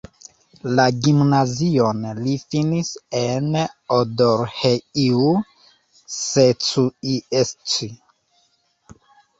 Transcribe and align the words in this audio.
La 0.77 0.85
gimnazion 1.07 2.01
li 2.21 2.33
finis 2.53 2.89
en 3.21 3.61
Odorheiu 3.99 5.31
Secuiesc. 6.17 7.81